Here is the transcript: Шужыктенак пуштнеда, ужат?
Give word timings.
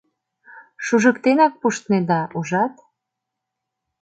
Шужыктенак 0.85 1.53
пуштнеда, 1.61 2.21
ужат? 2.37 2.73